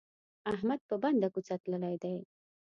احمد 0.53 0.79
په 0.89 0.95
بنده 1.03 1.27
کوڅه 1.33 1.55
تللی 1.63 1.95
دی. 2.03 2.15